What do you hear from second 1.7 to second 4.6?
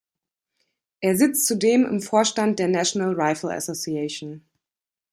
im Vorstand der National Rifle Association.